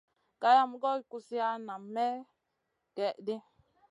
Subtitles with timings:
[0.41, 2.15] Gayam goy kuziya nam may
[2.95, 3.35] gèh ɗi.